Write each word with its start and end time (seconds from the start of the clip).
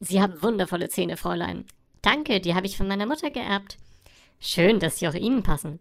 Sie 0.00 0.22
haben 0.22 0.42
wundervolle 0.42 0.88
Zähne, 0.88 1.16
Fräulein. 1.16 1.64
Danke, 2.02 2.40
die 2.40 2.54
habe 2.54 2.66
ich 2.66 2.76
von 2.76 2.86
meiner 2.86 3.06
Mutter 3.06 3.30
geerbt. 3.30 3.78
Schön, 4.40 4.78
dass 4.78 4.98
sie 4.98 5.08
auch 5.08 5.14
Ihnen 5.14 5.42
passen. 5.42 5.80